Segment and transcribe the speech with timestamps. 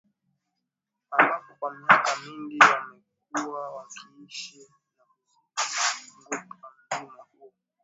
[1.17, 4.57] Ambapo kwa miaka mingi wamekuwa wakiishi
[4.97, 5.03] na
[5.59, 7.53] kuuzunguka mlima huu